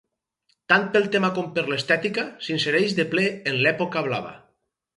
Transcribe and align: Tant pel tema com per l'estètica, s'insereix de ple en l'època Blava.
Tant 0.71 0.87
pel 0.95 1.05
tema 1.15 1.29
com 1.35 1.51
per 1.57 1.65
l'estètica, 1.67 2.25
s'insereix 2.47 2.99
de 3.01 3.05
ple 3.13 3.27
en 3.53 3.61
l'època 3.61 4.07
Blava. 4.09 4.37